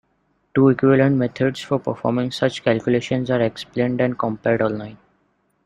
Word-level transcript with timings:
Two 0.55 0.69
equivalent 0.69 1.17
methods 1.17 1.61
for 1.61 1.77
performing 1.77 2.31
such 2.31 2.63
calculations 2.63 3.29
are 3.29 3.41
explained 3.43 4.01
and 4.01 4.17
compared 4.17 4.59
online. 4.63 4.97